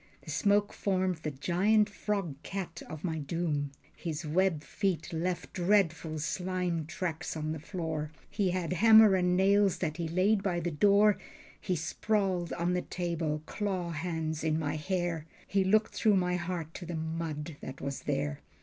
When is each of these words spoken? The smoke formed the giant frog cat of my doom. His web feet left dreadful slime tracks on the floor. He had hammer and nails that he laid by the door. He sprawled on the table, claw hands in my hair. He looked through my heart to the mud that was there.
The 0.23 0.31
smoke 0.31 0.73
formed 0.73 1.17
the 1.17 1.29
giant 1.29 1.87
frog 1.87 2.41
cat 2.41 2.81
of 2.89 3.03
my 3.03 3.19
doom. 3.19 3.71
His 3.95 4.25
web 4.25 4.63
feet 4.63 5.13
left 5.13 5.53
dreadful 5.53 6.17
slime 6.17 6.87
tracks 6.87 7.37
on 7.37 7.51
the 7.51 7.59
floor. 7.59 8.09
He 8.27 8.49
had 8.49 8.73
hammer 8.73 9.13
and 9.13 9.37
nails 9.37 9.77
that 9.77 9.97
he 9.97 10.07
laid 10.07 10.41
by 10.41 10.59
the 10.59 10.71
door. 10.71 11.19
He 11.59 11.75
sprawled 11.75 12.51
on 12.53 12.73
the 12.73 12.81
table, 12.81 13.43
claw 13.45 13.91
hands 13.91 14.43
in 14.43 14.57
my 14.57 14.75
hair. 14.75 15.27
He 15.45 15.63
looked 15.63 15.93
through 15.93 16.15
my 16.17 16.35
heart 16.35 16.73
to 16.73 16.85
the 16.87 16.95
mud 16.95 17.57
that 17.61 17.79
was 17.79 17.99
there. 18.01 18.39